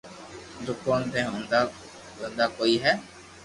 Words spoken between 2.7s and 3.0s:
ني